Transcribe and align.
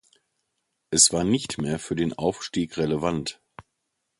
Es 0.89 1.13
war 1.13 1.23
nicht 1.23 1.59
mehr 1.59 1.77
für 1.77 1.95
den 1.95 2.13
Aufstieg 2.13 2.75
relevant. 2.79 3.39